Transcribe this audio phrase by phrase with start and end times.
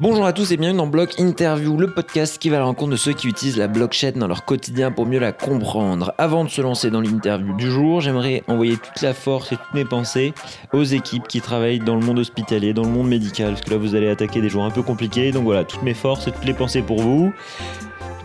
[0.00, 2.92] Bonjour à tous et bienvenue dans Block Interview, le podcast qui va à la rencontre
[2.92, 6.14] de ceux qui utilisent la blockchain dans leur quotidien pour mieux la comprendre.
[6.18, 9.74] Avant de se lancer dans l'interview du jour, j'aimerais envoyer toute la force et toutes
[9.74, 10.34] mes pensées
[10.72, 13.76] aux équipes qui travaillent dans le monde hospitalier, dans le monde médical, parce que là
[13.76, 16.44] vous allez attaquer des jours un peu compliqués, donc voilà, toutes mes forces et toutes
[16.44, 17.32] les pensées pour vous.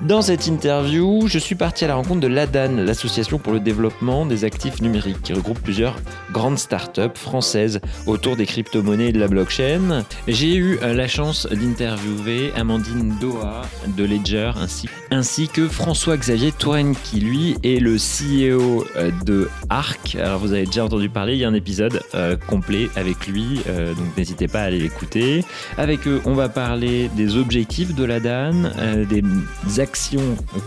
[0.04, 4.25] Dans cette interview, je suis parti à la rencontre de l'ADAN, l'association pour le développement
[4.25, 5.95] des actifs numériques, qui regroupe plusieurs
[6.33, 10.04] grandes startups françaises autour des crypto-monnaies et de la blockchain.
[10.27, 13.61] J'ai eu euh, la chance d'interviewer Amandine Doha
[13.95, 20.15] de Ledger ainsi, ainsi que François-Xavier Touraine, qui lui est le CEO euh, de Arc.
[20.15, 23.61] Alors vous avez déjà entendu parler, il y a un épisode euh, complet avec lui,
[23.65, 25.45] donc n'hésitez pas à aller l'écouter.
[25.78, 29.23] Avec eux, on va parler des objectifs de l'ADAN, euh, des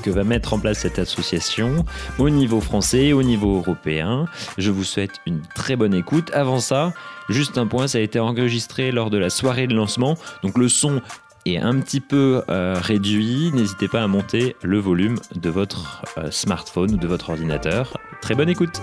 [0.02, 1.84] que va mettre en place cette association
[2.18, 4.26] au niveau français, au niveau européen.
[4.56, 6.30] Je vous souhaite une très bonne écoute.
[6.32, 6.92] Avant ça,
[7.28, 10.68] juste un point, ça a été enregistré lors de la soirée de lancement, donc le
[10.68, 11.00] son
[11.44, 13.50] est un petit peu euh, réduit.
[13.52, 17.98] N'hésitez pas à monter le volume de votre euh, smartphone ou de votre ordinateur.
[18.20, 18.80] Très bonne écoute.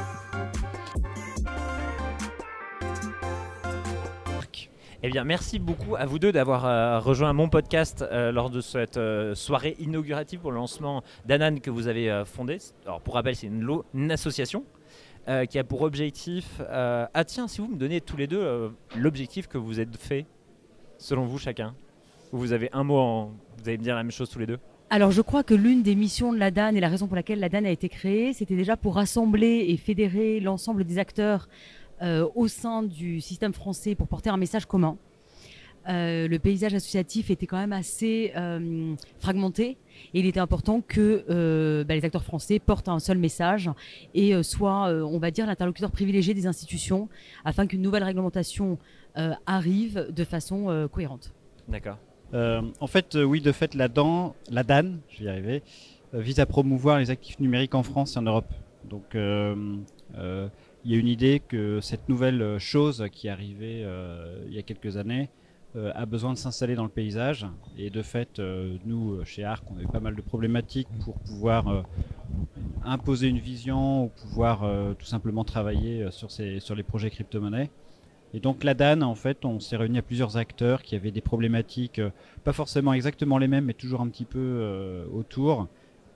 [5.06, 8.62] Eh bien, merci beaucoup à vous deux d'avoir euh, rejoint mon podcast euh, lors de
[8.62, 12.60] cette euh, soirée inaugurative pour le lancement d'Anan que vous avez fondé.
[12.86, 14.64] Alors, pour rappel, c'est une, association
[15.50, 16.62] qui a pour objectif.
[16.70, 20.26] ah, tiens, si vous me donnez tous les deux l'objectif que vous êtes fait,
[20.98, 21.76] selon vous chacun.
[22.32, 23.26] Ou vous avez un mot en.
[23.58, 24.60] Vous allez me dire la même chose tous les deux?
[24.90, 27.40] Alors, je crois que l'une des missions de la DAN et la raison pour laquelle
[27.40, 31.48] la DAN a été créée, c'était déjà pour rassembler et fédérer l'ensemble des acteurs
[32.04, 34.98] au sein du système français pour porter un message commun.
[35.90, 39.78] Euh, le paysage associatif était quand même assez euh, fragmenté
[40.14, 43.70] et il était important que euh, bah, les acteurs français portent un seul message
[44.14, 47.10] et euh, soient, euh, on va dire, l'interlocuteur privilégié des institutions
[47.44, 48.78] afin qu'une nouvelle réglementation
[49.18, 51.34] euh, arrive de façon euh, cohérente.
[51.68, 51.98] D'accord.
[52.34, 55.64] Euh, en fait, euh, oui, de fait, la, DAN, la DAN, je vais y arriver,
[56.14, 58.52] euh, vise à promouvoir les actifs numériques en France et en Europe.
[58.90, 59.76] Donc, euh,
[60.18, 60.48] euh,
[60.86, 64.54] il y a une idée que cette nouvelle euh, chose qui est arrivée euh, il
[64.54, 65.30] y a quelques années
[65.76, 67.48] euh, a besoin de s'installer dans le paysage.
[67.78, 68.40] Et de fait,
[68.86, 71.84] nous, chez ARC, on a eu pas mal de problématiques pour pouvoir
[72.86, 77.72] imposer une vision ou pouvoir tout simplement travailler sur, sur les projets crypto-monnaies.
[78.36, 81.22] Et donc la DAN, en fait, on s'est réunis à plusieurs acteurs qui avaient des
[81.22, 82.00] problématiques,
[82.44, 85.68] pas forcément exactement les mêmes, mais toujours un petit peu autour.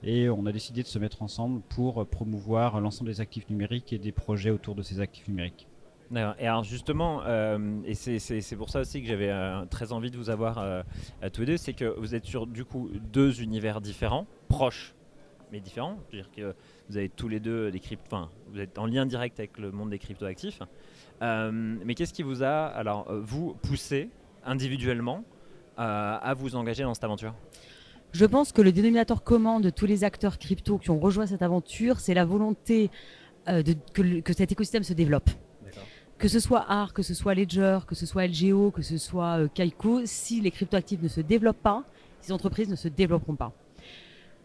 [0.04, 3.98] Et on a décidé de se mettre ensemble pour promouvoir l'ensemble des actifs numériques et
[3.98, 5.68] des projets autour de ces actifs numériques.
[6.40, 10.16] Et alors justement, euh, et c'est- pour ça aussi que j'avais euh, très envie de
[10.18, 10.82] vous avoir euh,
[11.22, 14.94] à tous les deux, c'est que vous êtes sur du coup deux univers différents, proches
[15.52, 15.98] mais différents.
[16.10, 16.56] C'est-à-dire que
[16.90, 19.72] vous avez tous les deux des crypto, enfin, vous êtes en lien direct avec le
[19.72, 20.62] monde des cryptoactifs.
[21.22, 24.10] Mais qu'est-ce qui vous a, alors vous poussé
[24.46, 25.24] individuellement
[25.78, 27.34] à vous engager dans cette aventure?
[28.12, 31.42] Je pense que le dénominateur commun de tous les acteurs crypto qui ont rejoint cette
[31.42, 32.90] aventure, c'est la volonté
[33.48, 35.30] euh, de, que, cet écosystème se développe.
[36.18, 39.40] Que ce soit ARC, que ce soit Ledger, que ce soit LGO, que ce soit
[39.40, 41.84] euh, Kaiko, si les cryptoactifs ne se développent pas,
[42.22, 43.54] ces entreprises ne se développeront pas.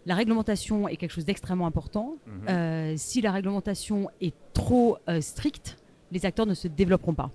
[0.05, 2.17] La réglementation est quelque chose d'extrêmement important.
[2.27, 2.49] Mhm.
[2.49, 5.78] Euh, si la réglementation est trop euh, stricte,
[6.11, 7.31] les acteurs ne se développeront pas.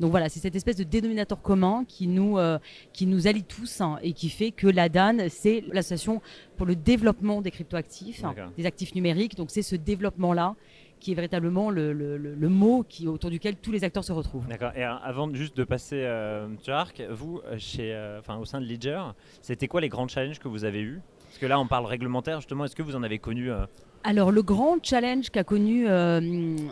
[0.00, 2.58] Donc voilà, c'est cette espèce de dénominateur commun qui nous, euh,
[2.92, 6.20] qui nous allie tous hein, et qui fait que la DAN, c'est l'association
[6.56, 9.36] pour le développement des cryptoactifs, hein, des actifs numériques.
[9.36, 10.54] Donc c'est ce développement-là
[11.00, 14.12] qui est véritablement le, le- le- le mot qui, autour duquel tous les acteurs se
[14.12, 14.46] retrouvent.
[14.48, 14.72] D'accord.
[14.76, 18.60] Et alors, avant juste de passer euh, Arc, vous, euh, chez, euh, enfin, au sein
[18.62, 19.00] de Ledger,
[19.42, 21.00] c'était quoi les grands challenges que vous avez eus?
[21.26, 22.64] Parce que là, on parle réglementaire, justement.
[22.64, 23.66] Est-ce que vous en avez connu euh,
[24.08, 26.20] Alors le grand challenge qu'a connu euh,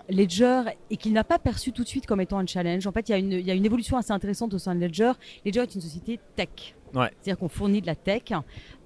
[0.08, 3.08] Ledger et qu'il n'a pas perçu tout de suite comme étant un challenge, en fait
[3.08, 5.10] il y, a une- il y a une évolution assez intéressante au sein de Ledger.
[5.44, 6.48] Ledger est une société tech.
[6.94, 7.08] Ouais.
[7.20, 8.22] C'est-à-dire qu'on fournit de la tech.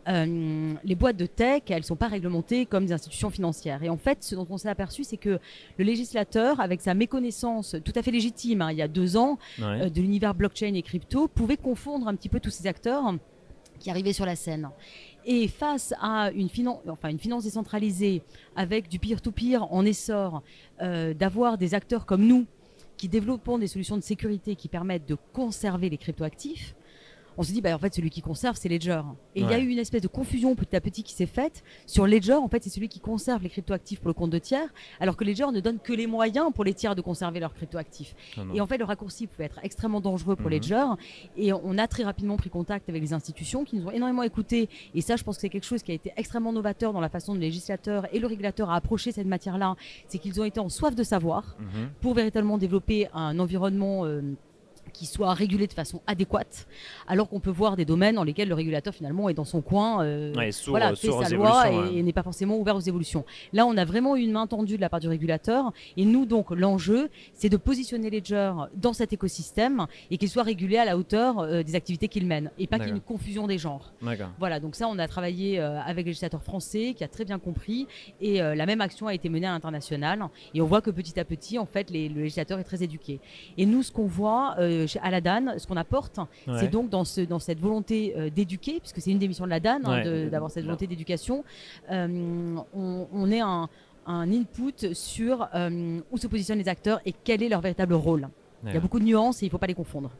[0.08, 3.82] Euh, les boîtes de tech, elles sont pas réglementées comme des institutions financières.
[3.82, 5.38] Et en fait, ce dont on s'est aperçu, c'est que
[5.76, 9.36] le législateur, avec sa méconnaissance tout à fait légitime, hein, il y a deux ans,
[9.58, 9.64] ouais.
[9.82, 13.04] euh, de l'univers blockchain et crypto, pouvait confondre un petit peu tous ces acteurs
[13.78, 14.70] qui arrivaient sur la scène.
[15.24, 18.22] Et face à une, finan- enfin, une finance décentralisée
[18.56, 20.42] avec du peer-to-peer en essor,
[20.80, 22.46] euh, d'avoir des acteurs comme nous
[22.96, 26.74] qui développons des solutions de sécurité qui permettent de conserver les cryptoactifs,
[27.38, 29.00] on se dit, bah, en fait, celui qui conserve, c'est Ledger.
[29.36, 31.62] Et il y a eu une espèce de confusion petit à petit qui s'est faite
[31.86, 32.34] sur Ledger.
[32.34, 34.68] En fait, c'est celui qui conserve les cryptoactifs pour le compte de tiers,
[35.00, 38.14] alors que Ledger ne donne que les moyens pour les tiers de conserver leurs cryptoactifs.
[38.36, 38.52] Non.
[38.54, 40.52] Et en fait, le raccourci pouvait être extrêmement dangereux pour Mhm.
[40.52, 40.84] Ledger.
[41.36, 44.68] Et on a très rapidement pris contact avec les institutions qui nous ont énormément écoutés.
[44.94, 47.08] Et ça, je pense que c'est quelque chose qui a été extrêmement novateur dans la
[47.08, 49.76] façon dont le législateur et le régulateur a approché cette matière-là.
[50.08, 51.90] C'est qu'ils ont été en soif de savoir Mhm.
[52.00, 54.22] pour véritablement développer un environnement euh,
[54.98, 56.66] qui soit régulé de façon adéquate,
[57.06, 60.02] alors qu'on peut voir des domaines dans lesquels le régulateur finalement est dans son coin,
[60.02, 61.62] euh, Ouais, sourd- voilà, fait sourd aux sa loi
[61.92, 63.24] et, n'est pas forcément ouvert aux évolutions.
[63.52, 66.26] Là, on a vraiment eu une main tendue de la part du régulateur, et nous
[66.26, 70.96] donc l'enjeu, c'est de positionner Ledger dans cet écosystème et qu'il soit régulé à la
[70.98, 73.92] hauteur euh, des activités qu'il mène, et pas qu'il y ait une confusion des genres.
[74.40, 77.38] Voilà, donc ça, on a travaillé euh, avec le législateur français qui a très bien
[77.38, 77.86] compris
[78.20, 80.24] et euh, la même action a été menée à l'international.
[80.54, 83.20] Et on voit que petit à petit, en fait, les- le législateur est très éduqué.
[83.56, 86.58] Et nous, ce qu'on voit euh, à la DAN, ce qu'on apporte, Ouais.
[86.60, 89.50] c'est donc dans, ce, dans cette volonté euh, d'éduquer, puisque c'est une des missions de
[89.50, 90.04] la DAN, hein, Ouais.
[90.04, 91.44] de- d'avoir cette volonté d'éducation,
[91.90, 93.68] euh, on, on est un,
[94.06, 98.28] un input sur euh, où se positionnent les acteurs et quel est leur véritable rôle.
[98.64, 100.10] Il y a beaucoup de nuances et il ne faut pas les confondre.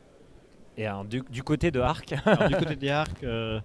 [0.76, 3.58] Et alors, du, du côté de Arc, Alors, du côté des euh,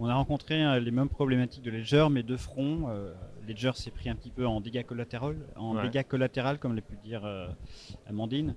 [0.00, 2.86] on a rencontré euh, les mêmes problématiques de Ledger, mais de front.
[2.88, 3.12] Euh,
[3.48, 5.82] Ledger s'est pris un petit peu en dégâts collatéraux, en Ouais.
[5.88, 7.46] dégâts collatéral, comme l'a pu dire euh,
[8.08, 8.54] Amandine.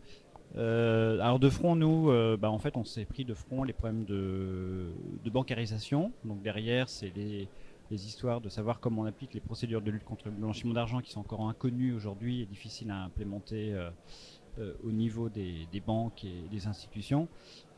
[0.57, 3.73] Euh, alors de front, nous, euh, bah, en fait, on s'est pris de front les
[3.73, 4.87] problèmes de,
[5.23, 6.11] de bancarisation.
[6.25, 7.47] Donc derrière, c'est les,
[7.91, 11.11] histoires de savoir comment on applique les procédures de lutte contre le blanchiment d'argent qui
[11.11, 16.67] sont encore inconnues aujourd'hui et difficiles à implémenter euh, au niveau des, banques et des
[16.67, 17.27] institutions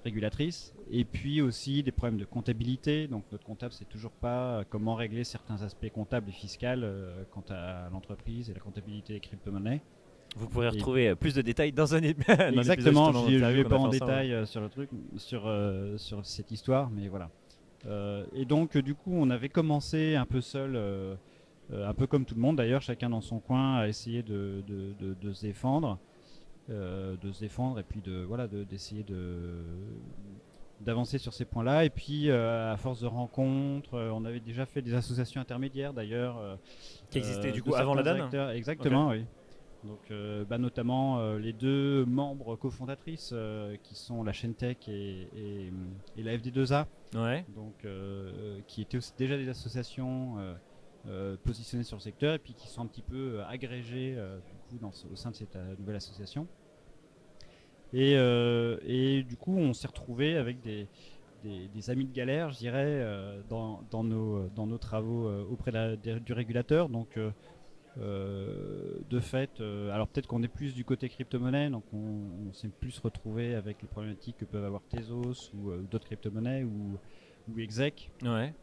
[0.04, 0.76] régulatrices.
[0.92, 3.08] Et puis aussi des problèmes de comptabilité.
[3.08, 6.68] Donc notre comptable sait toujours pas comment régler certains aspects comptables et fiscaux
[7.32, 9.82] quant à l'entreprise et la comptabilité des crypto-monnaies.
[10.36, 13.36] Vous pourrez Et- retrouver euh, plus de détails dans un, ép- dans l'épisode Exactement, je
[13.38, 17.08] ne vais pas en détail euh, sur le truc, sur, euh, sur cette histoire, mais
[17.08, 17.30] voilà.
[17.86, 21.16] Euh, et donc, du coup, on avait commencé un peu seul, euh,
[21.72, 24.94] un peu comme tout le monde d'ailleurs, chacun dans son coin, à essayer de, de,
[25.00, 25.98] de- de se défendre,
[26.70, 29.58] de se défendre, et puis de voilà, de- d'essayer de
[30.82, 31.86] d'avancer sur ces points-là.
[31.86, 35.94] Et puis, euh, à force de rencontres, euh, on avait déjà fait des associations intermédiaires
[35.94, 36.38] d'ailleurs.
[36.40, 36.56] euh,
[37.10, 38.50] Qui existaient, du coup, avant la DAN.
[38.50, 39.24] Exactement, oui.
[39.84, 44.78] Donc, euh, bah, notamment euh, les deux membres cofondatrices euh, qui sont la chaîne Tech
[44.88, 45.72] et, et,
[46.18, 46.86] et la FD2A,
[47.16, 47.46] Ouais.
[47.56, 47.86] donc,
[48.68, 50.38] qui étaient aussi déjà des associations
[51.44, 54.16] positionnées sur le secteur et puis qui sont un petit peu agrégées
[54.48, 56.48] du coup, dans au sein de cette nouvelle association.
[57.94, 60.88] Et, et du coup, on s'est retrouvé avec des,
[61.44, 63.06] des, des amis de galère, je dirais,
[63.48, 66.90] dans, dans, nos, dans nos travaux auprès de la- du régulateur.
[66.90, 67.20] Donc,
[68.00, 72.54] euh, de fait, euh, alors peut-être qu'on est plus du côté crypto-monnaie, donc on, on
[72.54, 76.98] s'est plus retrouvé avec les problématiques que peuvent avoir Tezos ou euh, d'autres crypto-monnaies ou,
[77.50, 78.10] ou Exec.
[78.24, 78.54] Ouais.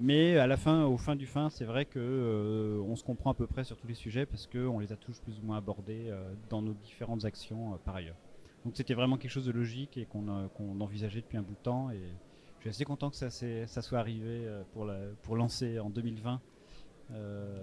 [0.00, 3.34] Mais à la fin, au fin du fin, c'est vrai que on se comprend à
[3.34, 6.12] peu près sur tous les sujets parce qu'on les a tous plus ou moins abordés
[6.48, 8.16] dans nos différentes actions par ailleurs.
[8.64, 11.90] Donc c'était vraiment quelque chose de logique et qu'on envisageait depuis un bout de temps
[11.90, 12.00] et
[12.56, 16.38] je suis assez content que ça, soit arrivé pour, la, pour lancer en 2020 euh,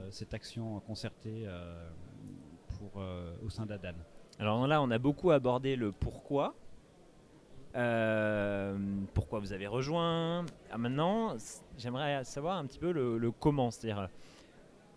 [0.10, 1.90] cette action concertée euh,
[2.78, 3.94] pour, euh, au sein d'Adan.
[4.40, 6.56] Alors là, on a beaucoup abordé le pourquoi.
[7.76, 8.78] Euh,
[9.14, 10.46] pourquoi vous avez rejoint.
[10.72, 11.36] Ah, maintenant,
[11.78, 14.08] j'aimerais savoir un petit peu le, le comment, c'est-à-dire euh,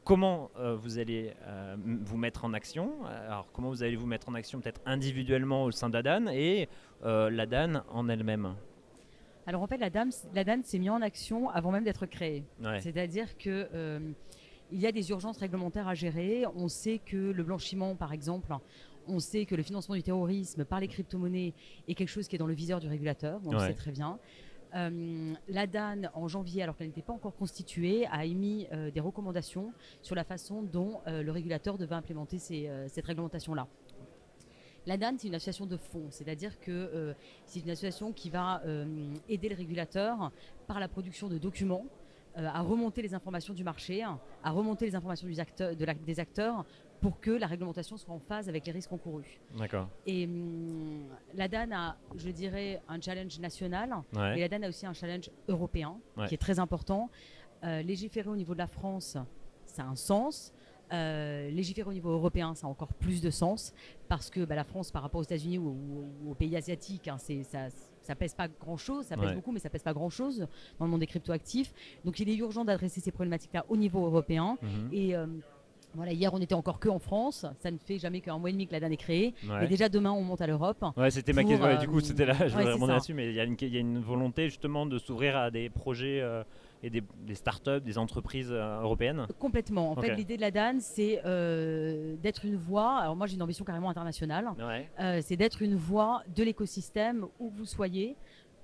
[0.04, 3.04] comment euh, vous allez euh, vous mettre en action.
[3.04, 6.68] Alors, comment vous allez vous mettre en action peut-être individuellement au sein d'Adan et
[7.04, 8.54] euh, la DAN en elle-même.
[9.46, 9.90] Alors en fait, la,
[10.34, 12.44] la DAN s'est mise en action avant même d'être créée.
[12.62, 12.80] Ouais.
[12.80, 14.12] C'est-à-dire que euh,
[14.72, 16.44] il y a des urgences réglementaires à gérer.
[16.56, 18.54] On sait que le blanchiment, par exemple,
[19.06, 21.54] on sait que le financement du terrorisme par les crypto-monnaies
[21.88, 23.40] est quelque chose qui est dans le viseur du régulateur.
[23.44, 24.18] On le sait très bien.
[24.74, 29.00] Euh, la DAN, en janvier, alors qu'elle n'était pas encore constituée, a émis euh, des
[29.00, 33.68] recommandations sur la façon dont euh, le régulateur devait implémenter ces, cette réglementation-là.
[34.86, 38.62] La DAN, c'est une association de fonds, c'est-à-dire que c'est une association qui va
[39.28, 40.32] aider le régulateur
[40.66, 41.84] par la production de documents
[42.34, 46.18] à remonter les informations du marché, à remonter les informations des acteurs, de la- des
[46.20, 46.64] acteurs
[47.00, 49.40] pour que la réglementation soit en phase avec les risques encourus.
[49.58, 49.88] D'accord.
[50.06, 54.34] Et hum, la DAN a, je dirais, un challenge national, Ouais.
[54.34, 56.26] mais la DAN a aussi un challenge européen Ouais.
[56.28, 57.10] qui est très important.
[57.64, 59.16] Euh, légiférer au niveau de la France,
[59.66, 60.52] ça a un sens.
[60.92, 63.72] Euh, légiférer au niveau européen, ça a encore plus de sens
[64.08, 67.08] parce que bah, la France, par rapport aux États-Unis ou, ou- ou aux pays asiatiques,
[67.08, 67.68] hein, c'est, ça,
[68.02, 69.34] ça pèse pas grand-chose, ça pèse Ouais.
[69.34, 70.46] beaucoup, mais ça pèse pas grand-chose
[70.78, 71.72] dans le monde des cryptoactifs.
[72.04, 74.58] Donc il est urgent d'adresser ces problématiques-là au niveau européen.
[74.62, 74.88] Mhm.
[74.92, 75.26] Et euh,
[75.94, 78.52] voilà, hier on était encore que en France, ça ne fait jamais qu'un mois et
[78.52, 79.34] demi que la DAN est créée.
[79.48, 79.64] Ouais.
[79.64, 80.82] Et déjà demain on monte à l'Europe.
[80.96, 81.64] Ouais, c'était ma question.
[81.66, 83.68] ouais, euh, du coup, c'était là, je ouais, là-dessus, mais il y, a une- il
[83.74, 86.42] y a une volonté justement de s'ouvrir à des projets euh,
[86.82, 89.26] et des, des startups, des entreprises euh, européennes.
[89.38, 89.92] Complètement.
[89.92, 92.98] En fait, l'idée de la DAN, c'est euh, d'être une voix.
[92.98, 94.50] Alors moi, j'ai une ambition carrément internationale.
[94.58, 94.90] Ouais.
[95.00, 98.16] Euh, c'est d'être une voix de l'écosystème où vous soyez.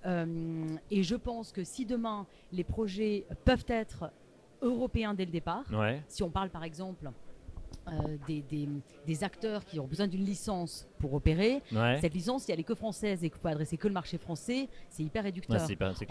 [0.07, 4.11] Euh, et je pense que si demain les projets peuvent être
[4.63, 6.03] européens dès le départ, Ouais.
[6.09, 7.11] si on parle par exemple
[8.27, 8.69] des, des-
[9.07, 11.63] des acteurs qui ont besoin d'une licence pour opérer.
[11.73, 11.99] Ouais.
[12.01, 14.19] Cette licence, si elle est que française et que vous pouvez adresser que le marché
[14.19, 15.61] français, c'est hyper réducteur.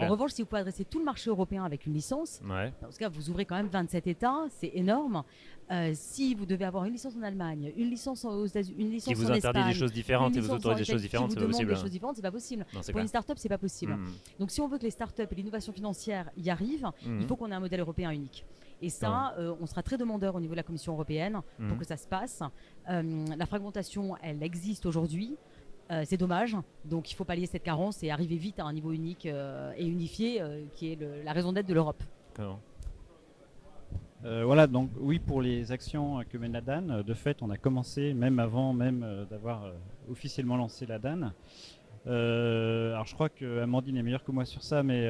[0.00, 2.72] en revanche, si vous pouvez adresser tout le marché européen avec une licence, Ouais.
[2.82, 5.22] dans ce cas, vous ouvrez quand même 27 États, c'est énorme.
[5.70, 9.12] Euh, si vous devez avoir une licence en Allemagne, une licence aux États-Unis, une licence
[9.12, 11.38] Qui vous en interdit Espagne, des choses différentes et vous autorise des choses différentes, c'est
[11.40, 11.68] pas possible.
[11.74, 12.66] des choses différentes, c'est pas possible.
[12.74, 13.92] Non, Pour une start-up, c'est pas possible.
[13.92, 14.12] Mhm.
[14.38, 17.50] Donc, si on veut que les start-up et l'innovation financière y arrivent, il faut qu'on
[17.50, 18.46] ait un modèle européen unique.
[18.80, 21.78] Et ça, euh, on sera très demandeur au niveau de la Commission européenne pour Mhm.
[21.78, 22.42] que ça se passe.
[22.88, 25.36] Euh, la fragmentation, elle existe aujourd'hui.
[25.90, 26.56] Euh, c'est dommage.
[26.84, 30.42] Donc, il faut pallier cette carence et arriver vite à un niveau unique et unifié,
[30.74, 32.02] qui est le- la raison d'être de l'Europe.
[34.22, 38.14] Voilà, donc oui, pour les actions que mène la DAN, de fait, on a commencé,
[38.14, 39.72] même avant même d'avoir
[40.10, 41.32] officiellement lancé la DAN.
[42.06, 45.08] Alors je crois que Amandine est meilleure que moi sur ça, mais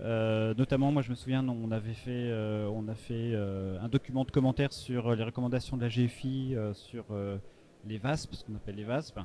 [0.00, 4.24] euh, notamment, moi je me souviens, on avait fait, euh, a fait euh, un document
[4.24, 7.06] de commentaires sur les recommandations de la GFI, sur
[7.84, 9.20] les VASP, ce qu'on appelle les VASP.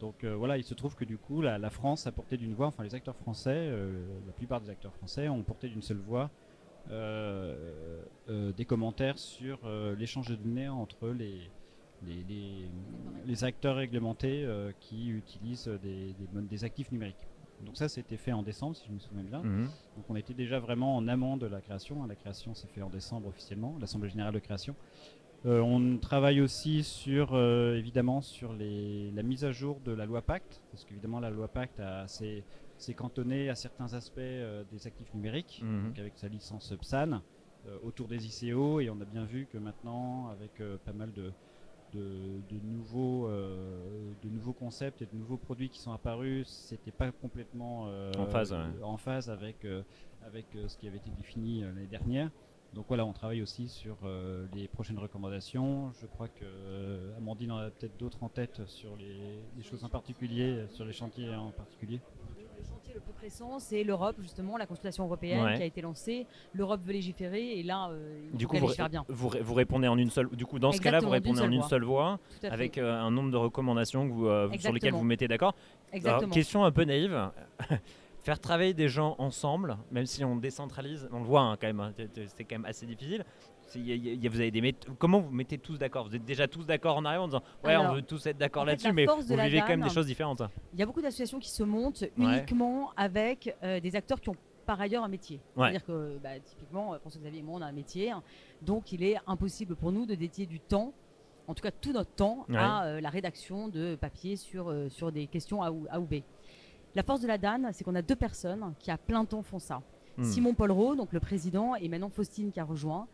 [0.00, 2.84] Donc voilà, il se trouve que du coup, la, France a porté d'une voix, enfin
[2.84, 3.70] les acteurs français,
[4.26, 6.30] la plupart des acteurs français ont porté d'une seule voix
[6.88, 9.58] des commentaires sur
[9.98, 11.50] l'échange de données entre les,
[13.42, 14.48] acteurs réglementés
[14.80, 17.26] qui utilisent des actifs numériques.
[17.64, 19.42] Donc ça, c'était fait en décembre, si je me souviens bien.
[19.42, 19.68] Mhm.
[19.96, 22.04] Donc on était déjà vraiment en amont de la création.
[22.06, 24.76] La création s'est fait en décembre officiellement, l'Assemblée générale de création.
[25.46, 30.04] Euh, on travaille aussi sur, euh, évidemment, sur les, la mise à jour de la
[30.04, 32.44] loi Pacte, parce qu'évidemment la loi Pacte a- s'est
[32.96, 35.88] cantonnée à certains aspects euh, des actifs numériques, Mhm.
[35.88, 37.22] donc avec sa licence PSAN,
[37.82, 41.32] autour des ICO, et on a bien vu que maintenant, avec pas mal de,
[41.92, 46.90] de, de nouveaux, euh, de nouveaux concepts et de nouveaux produits qui sont apparus, c'était
[46.90, 48.82] pas complètement euh, En phase, ouais.
[48.82, 49.82] en phase avec, euh,
[50.26, 52.30] avec ce qui avait été défini l'année dernière.
[52.74, 53.96] Donc voilà, on travaille aussi sur
[54.54, 55.90] les prochaines recommandations.
[56.02, 59.88] Je crois que Amandine en a peut-être d'autres en tête sur les, les choses en
[59.88, 61.98] particulier, sur les chantiers en particulier.
[62.94, 65.56] Le plus pressant, c'est l'Europe, justement, la consultation européenne Ouais.
[65.56, 66.26] qui a été lancée.
[66.54, 69.04] L'Europe veut légiférer et là, euh, il Du faut coup, vous, bien.
[69.08, 70.28] vous, ré- vous répondez en une seule.
[70.30, 73.30] Du coup, dans ce cas-là, vous répondez en une seule voix, avec euh, un nombre
[73.30, 75.54] de recommandations que vous, euh, sur lesquelles vous mettez d'accord.
[76.32, 77.30] Question un peu naïve.
[78.28, 81.80] Faire travailler des gens ensemble, même si on décentralise, on le voit hein, quand même,
[81.80, 83.24] hein, c'est- quand même assez difficile.
[83.74, 86.06] Y a- y a- vous avez des Comment vous mettez tous d'accord?
[86.06, 88.64] Vous êtes déjà tous d'accord en arrière en disant Ouais, on veut tous être d'accord
[88.64, 90.42] en fait, là-dessus, mais vous vivez quand même des choses différentes.
[90.74, 92.10] Il y a beaucoup d'associations qui se montent Ouais.
[92.18, 95.40] uniquement avec euh, des acteurs qui ont par ailleurs un métier.
[95.56, 95.70] Ouais.
[95.70, 98.10] C'est-à-dire que bah, typiquement, euh, François-Xavier et moi, on a un métier.
[98.10, 98.22] hein.
[98.60, 100.92] donc il est impossible pour nous de dédier du temps,
[101.46, 102.56] en tout cas tout notre temps, Ouais.
[102.58, 106.04] à euh, la rédaction de papiers sur, euh, sur des questions A ou, A ou
[106.04, 106.16] B.
[106.94, 109.58] La force de la DAN, c'est qu'on a deux personnes qui à plein temps font
[109.58, 109.80] ça.
[110.16, 110.24] Hmm.
[110.24, 113.06] Simon Polreau, donc le président, et maintenant Faustine qui a rejoint.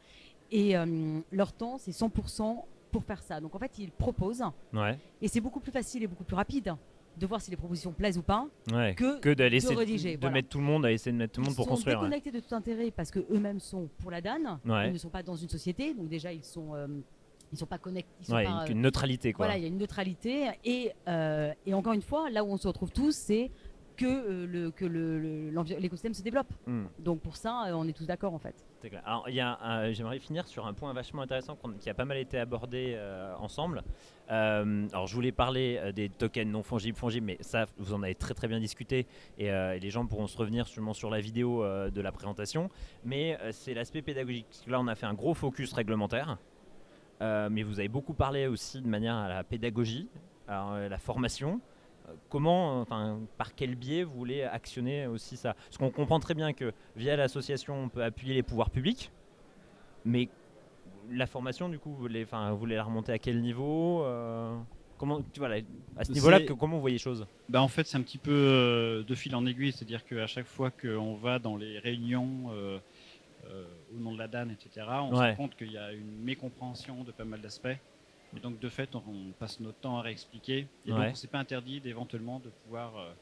[0.51, 3.41] Et euh, leur temps, c'est 100% pour faire ça.
[3.41, 6.75] Donc en fait, ils proposent, Ouais, et c'est beaucoup plus facile et beaucoup plus rapide
[7.17, 8.95] de voir si les propositions plaisent ou pas, ouais.
[8.97, 9.43] que, Que de
[9.77, 10.35] rédiger, de voilà.
[10.35, 11.99] mettre tout le monde à essayer de mettre tout le monde ils pour sont construire.
[11.99, 12.05] ouais.
[12.09, 14.59] déconnectés de tout intérêt parce que eux-mêmes sont pour la DAN.
[14.65, 14.89] Ouais.
[14.89, 16.89] Ils ne sont pas dans une société, donc déjà ils sont euh,
[17.53, 18.11] ils sont pas connectés.
[18.21, 19.47] Ils sont Ouais, pas, une euh, neutralité quoi.
[19.47, 22.57] voilà, il y a une neutralité et euh, et encore une fois, là où on
[22.57, 23.51] se retrouve tous, c'est
[23.97, 26.53] que euh, le que le- le- l'envi- l'écosystème se développe.
[26.67, 26.87] Hmm.
[26.99, 28.55] Donc pour ça, euh, on est tous d'accord en fait.
[28.81, 29.03] C'est clair.
[29.07, 32.05] Alors, il y a un- j'aimerais finir sur un point vachement intéressant qui a pas
[32.05, 33.83] mal été abordé euh, ensemble.
[34.31, 38.03] Euh, alors, je voulais parler euh, des tokens non fongibles, fongibles, mais ça, vous en
[38.03, 39.07] avez très très bien discuté
[39.39, 42.13] et, euh, et les gens pourront se revenir sûrement sur la vidéo euh, de la
[42.13, 42.69] présentation.
[43.05, 44.65] Mais euh, c'est l'aspect pédagogique.
[44.67, 46.39] Là, on a fait un gros focus réglementaire,
[47.23, 50.09] Euh, mais vous avez beaucoup parlé aussi de manière à la pédagogie,
[50.49, 51.61] à euh, la formation.
[52.29, 55.55] Comment, enfin, par quel biais vous voulez actionner aussi ça?
[55.55, 59.11] Parce qu'on comprend très bien que via l'association, on peut appuyer les pouvoirs publics,
[60.05, 60.29] mais
[61.11, 64.57] la formation, du coup, vous voulez, enfin, vous voulez la remonter à quel niveau euh,
[64.97, 65.57] Comment, tu vois, là,
[65.97, 67.27] à ce niveau-là, que- comment vous voyez les choses?
[67.49, 70.47] Bah en fait, c'est un petit peu euh, de fil en aiguille, c'est-à-dire qu'à chaque
[70.47, 72.79] fois qu'on va dans les réunions euh,
[73.47, 75.17] euh, au nom de la DAN, etc., on Ouais.
[75.17, 77.77] se rend compte qu'il y a une mécompréhension de pas mal d'aspects.
[78.37, 80.69] Et donc, de fait, on, on passe notre temps à réexpliquer.
[80.85, 80.97] Et Ouais.
[80.97, 83.15] donc, on s'est pas interdit d'éventuellement de pouvoir, euh,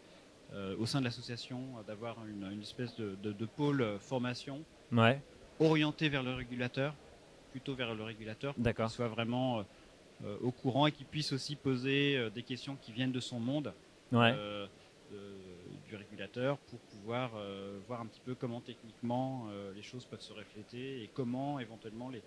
[0.53, 4.65] euh, au sein de l'association, euh, d'avoir une, une espèce de, de- de pôle formation
[4.91, 5.23] Ouais,
[5.59, 6.95] orienté vers le régulateur,
[7.51, 9.67] plutôt vers le régulateur, pour qu'il soit vraiment
[10.23, 13.41] euh, au courant et qu'il puisse aussi poser euh, des questions qui viennent de son
[13.41, 13.75] monde
[14.13, 14.35] ouais,
[15.11, 17.33] de- du régulateur pour pouvoir
[17.87, 22.25] voir un petit peu comment techniquement les choses peuvent se refléter et comment éventuellement les,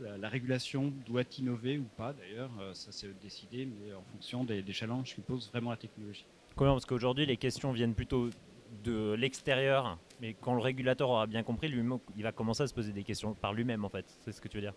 [0.00, 4.44] la, la régulation doit innover ou pas d'ailleurs, euh, ça c'est décidé, mais en fonction
[4.44, 6.24] des, des challenges que pose vraiment la technologie.
[6.54, 8.30] Comment Parce qu'aujourd'hui, les questions viennent plutôt
[8.82, 11.82] de l'extérieur, mais quand le régulateur aura bien compris, lui
[12.16, 14.06] il va commencer à se poser des questions par lui-même, en fait.
[14.24, 14.74] C'est ce que tu veux dire?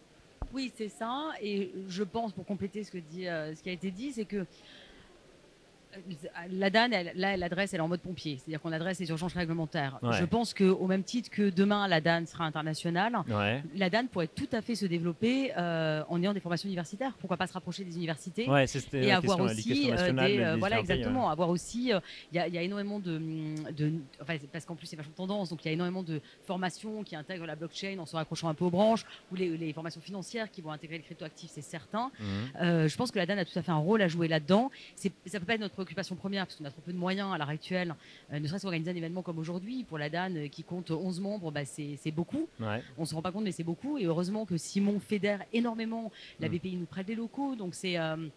[0.53, 1.31] Oui, c'est ça.
[1.41, 4.25] Et je pense, pour compléter ce, que dit, euh, ce qui a été dit, c'est
[4.25, 4.45] que
[6.51, 9.10] la DAN, elle, là, elle adresse, elle est en mode pompier, c'est-à-dire qu'on adresse les
[9.10, 9.98] urgences réglementaires.
[10.01, 10.13] Ouais.
[10.17, 13.63] Je pense qu'au même titre que demain, la DAN sera internationale, Ouais.
[13.75, 17.13] la DAN pourrait tout à fait se développer euh, en ayant des formations universitaires.
[17.19, 20.38] Pourquoi pas se rapprocher des universités Ouais, et la avoir question, aussi euh, nationale des,
[20.38, 22.00] de euh, voilà l'histoire pays, exactement avoir aussi euh,
[22.31, 23.17] il y, a- il y a énormément de,
[23.72, 26.22] de enfin, c'est parce qu'en plus c'est vachement tendance donc il y a énormément de
[26.46, 29.74] formations qui intègrent la blockchain en se raccrochant un peu aux branches ou les, les
[29.74, 32.12] formations financières qui vont intégrer le cryptoactif c'est certain
[32.62, 34.69] euh, je pense que la DAN a tout à fait un rôle à jouer là-dedans.
[34.96, 37.38] Ça peut pas être notre préoccupation première parce qu'on a trop peu de moyens à
[37.38, 37.95] l'heure actuelle.
[38.33, 41.21] Euh, ne serait-ce qu'organiser un événement comme aujourd'hui pour la DAN euh, qui compte 11
[41.21, 42.48] membres, bah, c'est, beaucoup.
[42.59, 42.83] Ouais.
[42.98, 43.98] On se rend pas compte, mais c'est beaucoup.
[43.98, 46.12] Et heureusement que Simon fédère énormément.
[46.39, 46.51] La Mm.
[46.57, 48.27] BPI nous prête des locaux, donc c'est euh,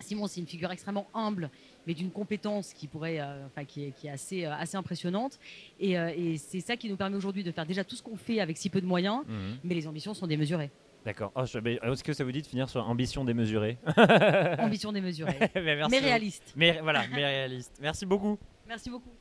[0.00, 1.50] Simon, c'est une figure extrêmement humble,
[1.86, 5.38] mais d'une compétence qui pourrait, euh, enfin, qui est, qui est assez, euh, assez impressionnante.
[5.80, 8.16] Et, euh, et c'est ça qui nous permet aujourd'hui de faire déjà tout ce qu'on
[8.16, 9.58] fait avec si peu de moyens, Mhm.
[9.64, 10.70] mais les ambitions sont démesurées.
[11.08, 11.32] D'accord.
[11.34, 13.78] Oh, je- mais Est-ce que ça vous dit de finir sur ambition démesurée
[14.58, 16.04] Ambition démesurée, Mais merci mais beaucoup.
[16.04, 16.52] réaliste.
[16.54, 17.78] Mais voilà, mais réaliste.
[17.80, 18.38] Merci beaucoup.
[18.66, 19.14] Merci beaucoup.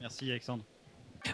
[0.00, 0.64] Merci Alexandre.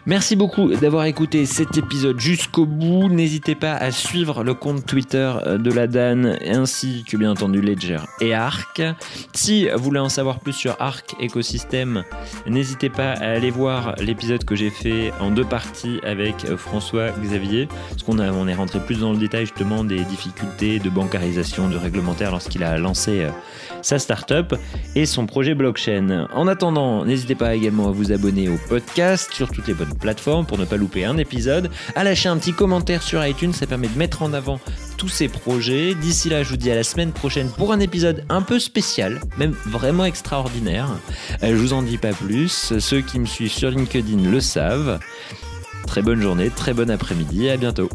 [0.05, 3.09] Merci beaucoup d'avoir écouté cet épisode jusqu'au bout.
[3.09, 7.61] N'hésitez pas à suivre le compte Twitter euh, de la Dan ainsi que bien entendu
[7.61, 8.81] Ledger et Arc.
[9.33, 12.03] Si vous voulez en savoir plus sur Arc écosystème,
[12.47, 17.67] n'hésitez pas à aller voir l'épisode que j'ai fait en deux parties avec François Xavier,
[17.89, 22.31] parce qu'on est rentré plus dans le détail justement des difficultés de bancarisation, de réglementaire
[22.31, 23.29] lorsqu'il a lancé euh,
[23.81, 24.55] sa startup
[24.95, 26.27] et son projet blockchain.
[26.33, 30.45] En attendant, n'hésitez pas également à vous abonner au podcast sur toutes les bonnes plateformes
[30.45, 33.87] pour ne pas louper un épisode, à lâcher un petit commentaire sur iTunes, ça permet
[33.87, 34.59] de mettre en avant
[34.97, 35.95] tous ces projets.
[35.95, 39.21] D'ici là, je vous dis à la semaine prochaine pour un épisode un peu spécial,
[39.37, 40.87] même vraiment extraordinaire.
[41.43, 44.99] Euh, Je vous en dis pas plus, ceux qui me suivent sur LinkedIn le savent.
[45.87, 47.89] Très bonne journée, très bon après-midi, à bientôt.